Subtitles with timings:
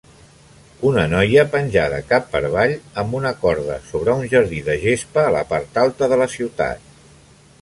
[0.91, 5.39] Una noia penjada cap per avall amb una corda sobre una jardí de gespa a
[5.41, 6.95] la part alta de la ciutat.